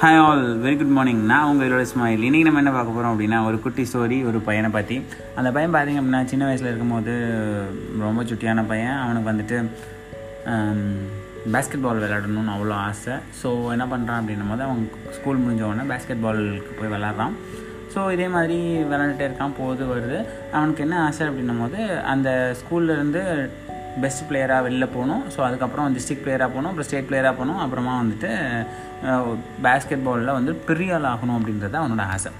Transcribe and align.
Hi 0.00 0.18
all 0.24 0.42
very 0.64 0.76
good 0.78 0.92
morning 0.96 1.22
நான் 1.30 1.46
உங்கள் 1.50 1.66
இதோட 1.68 1.84
ஸ்மைல் 1.90 2.24
இன்றைக்கி 2.26 2.46
நம்ம 2.46 2.60
என்ன 2.62 2.72
பார்க்க 2.74 2.94
போகிறோம் 2.96 3.12
அப்படின்னா 3.12 3.38
ஒரு 3.46 3.56
குட்டி 3.64 3.82
ஸ்டோரி 3.90 4.18
ஒரு 4.28 4.38
பையனை 4.48 4.68
பற்றி 4.76 4.96
அந்த 5.38 5.48
பையன் 5.54 5.74
பார்த்தீங்க 5.74 6.00
அப்படின்னா 6.00 6.20
சின்ன 6.32 6.44
வயசில் 6.48 6.68
இருக்கும்போது 6.70 7.14
ரொம்ப 8.04 8.22
சுட்டியான 8.28 8.64
பையன். 8.70 8.98
அவனுக்கு 9.04 9.30
வந்துட்டு 9.30 9.56
பேஸ்கெட் 11.54 11.84
பால் 11.86 12.02
விளையாடணும்னு 12.02 12.54
அவ்வளோ 12.56 12.76
ஆசை. 12.88 13.14
ஸோ 13.40 13.48
என்ன 13.74 13.86
பண்ணுறான் 13.94 14.20
அப்படின்னும் 14.20 14.52
போது 14.52 14.64
அவன் 14.68 14.82
ஸ்கூல் 15.16 15.42
முடிஞ்ச 15.44 15.64
உடனே 15.70 15.86
பேஸ்கெட் 15.92 16.24
பாலுக்கு 16.26 16.78
போய் 16.80 16.94
விளாட்றான் 16.94 17.34
ஸோ 17.94 18.00
இதே 18.16 18.28
மாதிரி 18.36 18.58
விளாண்டுட்டே 18.92 19.28
இருக்கான் 19.28 19.58
போகுது 19.60 19.84
வருது. 19.94 20.18
அவனுக்கு 20.56 20.84
என்ன 20.86 20.96
ஆசை 21.06 21.26
அப்படின்னும் 21.28 21.62
போது 21.64 21.80
அந்த 22.14 22.30
ஸ்கூல்லேருந்து 22.60 23.22
பெஸ்ட் 24.02 24.24
பிளேயராக 24.28 24.66
வெளில 24.66 24.86
போகணும். 24.94 25.22
ஸோ 25.34 25.40
அதுக்கப்புறம் 25.46 25.96
டிஸ்ட்ரிக்ட் 25.96 26.24
பிளேயராக 26.24 26.48
போகணும் 26.54 26.70
அப்புறம் 26.70 26.88
ஸ்டேட் 26.88 27.08
பிளேயராக 27.10 27.34
போகணும் 27.40 27.60
அப்புறமா 27.64 27.94
வந்துட்டு 28.02 28.30
பேஸ்கெட் 29.66 30.06
பாலில் 30.06 30.36
வந்து 30.38 30.54
பெரிய 30.70 30.96
ஆள் 30.98 31.10
ஆகணும் 31.12 31.36
அப்படின்றது 31.38 31.76
அவனோட 31.80 32.04
ஆசை. 32.14 32.32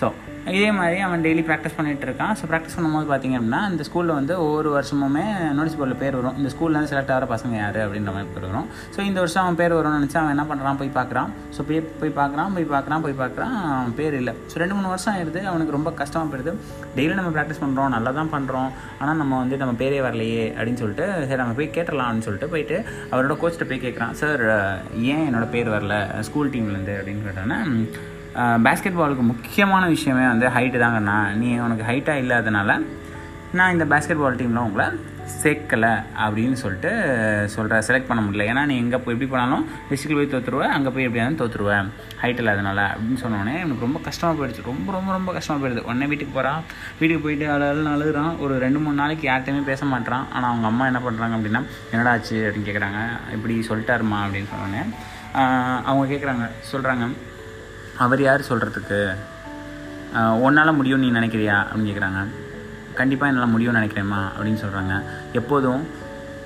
ஸோ 0.00 0.08
இதே 0.56 0.68
மாதிரி 0.76 0.98
அவன் 1.06 1.22
டெய்லி 1.24 1.42
ப்ராக்டிஸ் 1.48 1.74
பண்ணிகிட்டு 1.78 2.06
இருக்கான். 2.06 2.30
ஸோ 2.38 2.44
ப்ராக்டிஸ் 2.50 2.76
பண்ணும்போது 2.76 3.06
பார்த்திங்க 3.10 3.36
அப்படின்னா 3.38 3.58
இந்த 3.72 3.82
ஸ்கூலில் 3.88 4.12
வந்து 4.18 4.34
ஒவ்வொரு 4.44 4.68
வருஷமுமே 4.76 5.24
நோட்டீஸ் 5.56 5.76
போர்டில் 5.80 5.98
பேர் 6.02 6.16
வரும். 6.18 6.36
இந்த 6.40 6.50
ஸ்கூல்லேருந்து 6.52 6.90
செலக்ட் 6.92 7.12
ஆகிற 7.14 7.26
பசங்க 7.32 7.54
யார் 7.62 7.78
அப்படின்ற 7.84 8.10
மாதிரி 8.14 8.30
பேர் 8.34 8.46
வரும். 8.50 8.68
ஸோ 8.94 9.00
இந்த 9.08 9.18
வருஷம் 9.22 9.42
அவன் 9.44 9.58
பேர் 9.60 9.74
வரும்னு 9.78 9.98
நினச்சி 9.98 10.16
அவன் 10.20 10.32
என்ன 10.34 10.44
பண்ணுறான் 10.50 10.78
போய் 10.82 10.92
பார்க்குறான் 10.98 11.30
ஸோ 11.56 11.66
போய் 11.70 11.80
போய் 12.00 12.14
பார்க்குறான் 12.20 12.54
போய் 12.56 12.68
பார்க்குறான் 12.74 13.02
போய் 13.06 13.16
பார்க்குறான் 13.22 13.56
பேர் 13.98 14.16
இல்லை. 14.20 14.34
ஸோ 14.52 14.56
ரெண்டு 14.62 14.76
மூணு 14.78 14.90
வருஷம் 14.92 15.12
ஆயிடுது. 15.14 15.42
அவனுக்கு 15.50 15.76
ரொம்ப 15.78 15.92
கஷ்டமாக 16.00 16.30
போயிடுது. 16.32 16.54
டெய்லி 16.98 17.14
நம்ம 17.20 17.32
ப்ராக்டிஸ் 17.36 17.62
பண்ணுறோம் 17.64 17.92
நல்லா 17.96 18.12
தான் 18.20 18.32
பண்ணுறோம் 18.36 18.70
ஆனால் 19.00 19.20
நம்ம 19.22 19.32
வந்து 19.42 19.58
நம்ம 19.64 19.74
பேரே 19.82 20.00
வரலையே 20.06 20.46
அப்படின்னு 20.58 20.82
சொல்லிட்டு 20.84 21.08
சரி 21.28 21.40
நம்ம 21.42 21.56
போய் 21.60 21.74
கேட்டுடலாம் 21.76 22.24
சொல்லிட்டு 22.28 22.52
போயிட்டு 22.54 22.78
அவரோட 23.10 23.36
கோச்சிட்ட 23.42 23.68
போய் 23.72 23.84
கேட்குறான் 23.86 24.16
சார் 24.22 24.44
ஏன் 25.12 25.26
என்னோடய 25.28 25.52
பேர் 25.56 25.74
வரல? 25.76 25.98
ஸ்கூல் 26.30 26.54
டீம்லேருந்து 26.54 26.96
அப்படின்னு 27.00 27.26
கேட்டோன்னே 27.28 27.60
பேஸ்கெட் 28.66 28.98
பாலுக்கு 29.00 29.24
முக்கியமான 29.32 29.86
விஷயமே 29.94 30.26
வந்து 30.32 30.48
ஹைட்டு 30.56 30.82
தாங்கண்ணா. 30.86 31.18
நீ 31.42 31.48
உனக்கு 31.66 31.84
ஹைட்டாக 31.92 32.22
இல்லாதனால 32.24 32.80
நான் 33.58 33.72
இந்த 33.72 33.84
பேஸ்கெட் 33.92 34.20
பால் 34.24 34.36
டீமில் 34.40 34.66
உங்களை 34.66 34.86
சேர்க்கலை 35.42 35.90
அப்படின்னு 36.22 36.56
சொல்லிட்டு 36.60 36.90
சொல்கிற 37.54 37.80
செலக்ட் 37.88 38.08
பண்ண 38.08 38.20
முடியல. 38.22 38.46
ஏன்னா 38.50 38.62
நீ 38.70 38.74
எங்கே 38.82 38.98
போய் 39.02 39.14
எப்படி 39.14 39.28
போனாலும் 39.32 39.64
டிஸ்ட்ரிக்ட் 39.88 40.18
போய் 40.18 40.30
தோற்றுருவேன் 40.34 40.74
அங்கே 40.76 40.90
போய் 40.94 41.06
எப்படியாவது 41.06 41.40
தோற்றுருவேன் 41.42 41.88
ஹைட் 42.22 42.40
இல்லாதனால 42.42 42.80
அப்படின்னு 42.92 43.22
சொன்னோடனே 43.24 43.54
எனக்கு 43.64 43.86
ரொம்ப 43.86 44.00
கஷ்டமாக 44.06 44.34
போயிடுச்சு. 44.38 44.64
ரொம்ப 44.70 44.92
ரொம்ப 44.96 45.10
ரொம்ப 45.18 45.32
கஷ்டமாக 45.36 45.62
போயிடுது. 45.62 45.84
உடனே 45.88 46.06
வீட்டுக்கு 46.12 46.34
போகிறான் 46.34 46.60
வீட்டுக்கு 47.00 47.24
போயிட்டு 47.26 47.48
அழகு 47.54 47.86
அழுகுறான். 47.94 48.32
ஒரு 48.38 48.56
ரெண்டு 48.64 48.78
மூணு 48.78 48.96
நாளைக்கு 49.02 49.26
யார்கிட்டையுமே 49.30 49.64
பேச 49.70 49.84
மாட்டான் 49.94 50.26
ஆனால் 50.32 50.50
அவங்க 50.50 50.68
அம்மா 50.72 50.86
என்ன 50.90 51.02
பண்ணுறாங்க 51.06 51.36
அப்படின்னா 51.38 51.62
என்னடா 51.92 52.12
ஆச்சு? 52.16 52.38
அப்படின்னு 52.46 52.68
கேட்குறாங்க 52.70 53.02
இப்படி 53.38 53.56
சொல்லிட்டாருமா? 53.70 54.20
அப்படின்னு 54.26 54.50
சொன்னோடனே 54.52 54.84
அவங்க 55.88 56.04
கேட்குறாங்க 56.12 56.46
சொல்கிறாங்க 56.70 57.04
அவர் 57.98 58.22
யார் 58.22 58.40
சொல்கிறதுக்கு 58.40 59.14
உன்னால் 60.40 60.82
முடியும்னு 60.82 60.96
நீ 60.96 61.10
நினைக்கிறியா? 61.10 61.56
அப்படின்னு 61.56 61.90
கேட்குறாங்க 61.90 62.26
கண்டிப்பாக 62.94 63.32
என்னால் 63.32 63.56
முடியும்னு 63.56 63.80
நினைக்கிறேம்மா 63.80 64.22
அப்படின்னு 64.36 64.58
சொல்கிறாங்க 64.64 65.02
எப்போதும் 65.32 65.86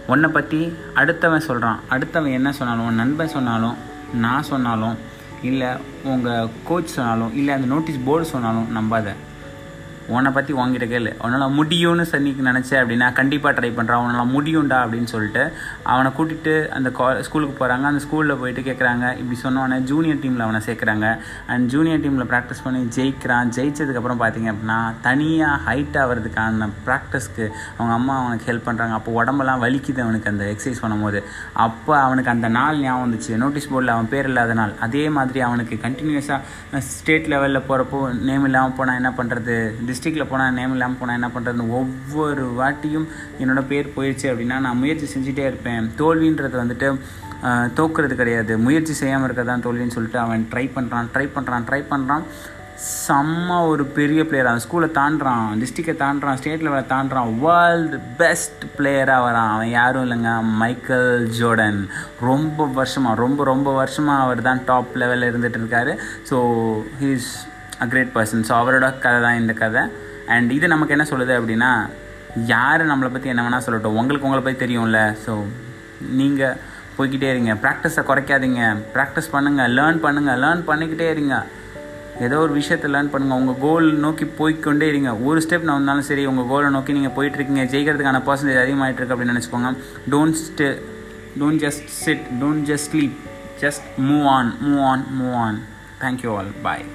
உன்னை 0.06 0.30
பற்றி 0.30 0.76
அடுத்தவன் 0.94 1.38
சொல்கிறான் 1.38 1.80
அடுத்தவன் 1.90 2.32
என்ன 2.32 2.52
சொன்னாலும் 2.52 2.86
உன் 2.86 2.94
நண்பன் 2.94 3.28
சொன்னாலும் 3.28 3.76
நான் 4.14 4.42
சொன்னாலும் 4.42 4.98
இல்லை 5.42 5.68
உங்கள் 6.04 6.48
கோச் 6.64 6.86
சொன்னாலும் 6.86 7.34
இல்லை 7.34 7.54
அந்த 7.54 7.66
நோட்டீஸ் 7.66 8.04
போர்டு 8.04 8.26
சொன்னாலும் 8.26 8.76
நம்பாத. 8.76 9.14
உன்னை 10.14 10.30
பற்றி 10.36 10.52
உங்ககிட்ட 10.60 10.86
கேளு. 10.92 11.10
அவனால் 11.22 11.54
முடியும்னு 11.58 12.04
சன்னிக்கு 12.12 12.42
நினச்சேன் 12.48 12.80
அப்படின்னா 12.82 13.08
கண்டிப்பாக 13.18 13.52
ட்ரை 13.58 13.70
பண்ணுறான் 13.78 14.00
அவனால் 14.02 14.30
முடியும்டா 14.36 14.78
அப்படின்னு 14.84 15.10
சொல்லிட்டு 15.12 15.42
அவனை 15.92 16.10
கூட்டிகிட்டு 16.18 16.54
அந்த 16.76 16.88
கா 16.98 17.06
ஸ்கூலுக்கு 17.28 17.54
போகிறாங்க 17.60 17.86
அந்த 17.90 18.00
ஸ்கூலில் 18.06 18.38
போயிட்டு 18.42 18.64
கேட்குறாங்க 18.68 19.04
இப்படி 19.20 19.38
சொன்னோடனே 19.44 19.78
ஜூனியர் 19.90 20.20
டீமில் 20.24 20.44
அவனை 20.46 20.60
சேர்க்குறாங்க. 20.68 21.06
அண்ட் 21.52 21.64
ஜூனியர் 21.74 22.02
டீமில் 22.04 22.28
ப்ராக்டிஸ் 22.32 22.64
பண்ணி 22.66 22.80
ஜெயிக்கிறான். 22.96 23.52
ஜெயிச்சதுக்கப்புறம் 23.58 24.20
பார்த்தீங்க 24.24 24.50
அப்படின்னா 24.54 24.78
தனியாக 25.06 25.56
ஹைட் 25.68 25.98
ஆகிறதுக்கான 26.02 26.68
ப்ராக்டிஸ்க்கு 26.88 27.46
அவங்க 27.76 27.92
அம்மா 27.98 28.16
அவனுக்கு 28.22 28.48
ஹெல்ப் 28.50 28.66
பண்ணுறாங்க 28.68 28.96
அப்போ 28.98 29.12
உடம்பெல்லாம் 29.20 29.62
வலிக்குது 29.66 30.02
அவனுக்கு 30.06 30.30
அந்த 30.32 30.44
எக்ஸசைஸ் 30.52 30.82
பண்ணும்போது. 30.84 31.20
அப்போ 31.66 31.94
அவனுக்கு 32.06 32.32
அந்த 32.34 32.48
நாள் 32.58 32.80
ஞாபகம் 32.84 33.04
வந்துச்சு. 33.04 33.32
நோட்டீஸ் 33.44 33.70
போர்டில் 33.72 33.94
அவன் 33.96 34.10
பேர் 34.14 34.28
இல்லாத 34.32 34.54
நாள். 34.60 34.74
அதே 34.88 35.04
மாதிரி 35.16 35.40
அவனுக்கு 35.48 35.74
கண்டினியூஸாக 35.86 36.80
ஸ்டேட் 36.92 37.30
லெவலில் 37.34 37.66
போகிறப்போ 37.68 38.00
நேம் 38.28 38.46
இல்லாமல் 38.50 38.76
போனால் 38.78 39.00
என்ன 39.00 39.12
பண்ணுறது 39.18 39.56
டிஸ்ட்ரிக்டில் 39.94 40.30
போனால் 40.34 40.56
நேம் 40.60 40.76
இல்லாமல் 40.76 41.00
போனால் 41.02 41.20
என்ன 41.20 41.30
பண்ணுறது 41.34 41.68
ஒவ்வொரு 41.80 42.46
வாட்டியும் 42.60 43.10
என்னோடய 43.42 43.70
பேர் 43.72 43.94
போயிடுச்சு 43.98 44.28
அப்படின்னா 44.32 44.58
நான் 44.68 44.80
முயற்சி 44.84 45.08
செஞ்சுட்டே 45.16 45.44
இருப்பேன். 45.50 45.92
தோல்வின்றது 46.02 46.58
வந்துட்டு 46.62 46.88
தோக்குறது 47.78 48.14
கிடையாது. 48.20 48.52
முயற்சி 48.66 48.92
செய்யாமல் 48.98 49.26
இருக்க 49.28 49.42
தான் 49.48 49.64
தோல்வின்னு 49.64 49.94
சொல்லிட்டு 49.96 50.18
அவன் 50.22 50.48
ட்ரை 50.52 50.66
பண்ணுறான் 50.76 51.08
ட்ரை 51.14 51.26
பண்ணுறான் 51.36 51.66
ட்ரை 51.70 51.80
பண்ணுறான் 51.90 52.26
செம்ம 52.84 53.56
ஒரு 53.72 53.82
பெரிய 53.96 54.20
பிளேயர் 54.28 54.48
அவன் 54.50 54.64
ஸ்கூலை 54.64 54.88
தாண்டுறான் 54.98 55.44
டிஸ்ட்ரிக்டை 55.60 55.94
தாண்டுறான் 56.00 56.38
ஸ்டேட் 56.40 56.64
லெவலை 56.66 56.84
தாண்டுறான். 56.92 57.30
வேர்ல்டு 57.44 57.98
பெஸ்ட் 58.20 58.64
பிளேயராக 58.76 59.24
வரான். 59.26 59.52
அவன் 59.54 59.70
யாரும் 59.78 60.04
இல்லைங்க. 60.06 60.32
மைக்கேல் 60.62 61.12
ஜோர்டன் 61.38 61.80
ரொம்ப 62.28 62.66
வருஷமாக 62.78 63.22
ரொம்ப 63.24 63.44
ரொம்ப 63.52 63.72
வருஷமாக 63.80 64.24
அவர் 64.26 64.46
தான் 64.48 64.64
டாப் 64.70 64.92
லெவலில் 65.02 65.30
இருந்துகிட்டு 65.30 65.60
இருக்காரு. 65.62 65.94
So 66.30 66.38
he's 67.02 67.30
a 67.82 67.86
great 67.92 68.12
person 68.16 68.46
so 68.48 68.54
அவரோட 68.60 68.86
கதை 69.04 69.18
தான் 69.26 69.38
இந்த 69.42 69.52
கதை. 69.62 69.82
அண்ட் 70.34 70.50
இது 70.58 70.66
நமக்கு 70.74 70.94
என்ன 70.96 71.06
சொல்லுது 71.12 71.34
அப்படின்னா 71.38 71.72
யார் 72.52 72.82
நம்மளை 72.90 73.10
பற்றி 73.14 73.30
என்ன 73.32 73.42
வேணால் 73.46 73.64
சொல்லட்டும். 73.66 73.98
உங்களுக்கு 74.00 74.26
உங்களை 74.28 74.42
பற்றி 74.44 74.60
தெரியும்ல. 74.62 75.00
ஸோ 75.24 75.32
நீங்கள் 76.20 76.56
போய்கிட்டே 76.96 77.28
இருங்க. 77.34 77.52
ப்ராக்டிஸை 77.64 78.02
குறைக்காதீங்க. 78.08 78.62
ப்ராக்டிஸ் 78.94 79.28
பண்ணுங்கள் 79.34 79.74
லேர்ன் 79.78 80.00
பண்ணுங்கள் 80.06 80.40
லேர்ன் 80.44 80.64
பண்ணிக்கிட்டே 80.70 81.08
இருங்க. 81.14 81.36
ஏதோ 82.26 82.36
ஒரு 82.44 82.52
விஷயத்தை 82.58 82.88
லேர்ன் 82.94 83.12
பண்ணுங்கள் 83.12 83.40
உங்கள் 83.42 83.60
கோல் 83.64 83.86
நோக்கி 84.04 84.26
போய்க்கொண்டே 84.40 84.88
இருங்க. 84.92 85.12
ஒரு 85.28 85.38
ஸ்டெப் 85.44 85.66
நான் 85.68 85.78
வந்தாலும் 85.80 86.08
சரி 86.10 86.24
உங்கள் 86.32 86.48
கோலை 86.52 86.68
நோக்கி 86.76 86.96
நீங்கள் 86.98 87.16
போயிட்டுருக்கீங்க. 87.18 87.64
ஜெயிக்கிறதுக்கான 87.74 88.20
பர்சன்டேஜ் 88.28 88.62
அதிகமாகிட்டு 88.64 89.00
இருக்கு 89.02 89.16
அப்படின்னு 89.16 89.34
நினச்சிக்கோங்க. 89.34 89.72
Don't 90.14 90.40
ஸ்டு 90.46 90.68
don't 91.42 91.62
just 91.66 91.88
sit 92.02 92.26
don't 92.42 92.66
just 92.72 92.90
sleep 92.92 93.16
just 93.62 93.86
move 94.10 94.26
on 94.36 94.52
move 94.66 94.84
on 94.92 95.06
move 95.20 95.38
on 95.46 95.58
thank you 96.04 96.30
all 96.36 96.52
bye 96.66 96.86